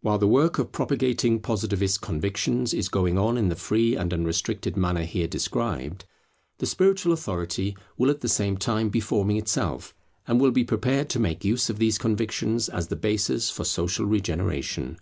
While 0.00 0.16
the 0.16 0.26
work 0.26 0.58
of 0.58 0.72
propagating 0.72 1.38
Positivist 1.38 2.00
convictions 2.00 2.72
is 2.72 2.88
going 2.88 3.18
on 3.18 3.36
in 3.36 3.50
the 3.50 3.54
free 3.54 3.94
and 3.94 4.10
unrestricted 4.10 4.78
manner 4.78 5.02
here 5.04 5.28
described, 5.28 6.06
the 6.56 6.64
spiritual 6.64 7.12
authority 7.12 7.76
will 7.98 8.08
at 8.08 8.22
the 8.22 8.30
same 8.30 8.56
time 8.56 8.88
be 8.88 9.00
forming 9.00 9.36
itself, 9.36 9.94
and 10.26 10.40
will 10.40 10.52
be 10.52 10.64
prepared 10.64 11.10
to 11.10 11.20
make 11.20 11.44
use 11.44 11.68
of 11.68 11.78
these 11.78 11.98
convictions 11.98 12.70
as 12.70 12.86
the 12.88 12.96
basis 12.96 13.50
for 13.50 13.62
social 13.64 14.06
regeneration. 14.06 14.96